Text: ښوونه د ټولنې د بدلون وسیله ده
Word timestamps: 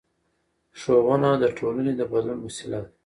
ښوونه 0.79 1.29
د 1.41 1.43
ټولنې 1.57 1.93
د 1.95 2.01
بدلون 2.11 2.39
وسیله 2.45 2.79
ده 2.83 2.89